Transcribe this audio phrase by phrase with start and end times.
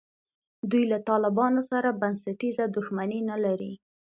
[0.69, 3.73] دوی له طالبانو سره بنسټیزه دښمني نه لري.